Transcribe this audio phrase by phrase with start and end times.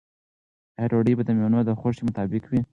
[0.77, 2.61] آیا ډوډۍ به د مېلمنو د خوښې مطابق وي؟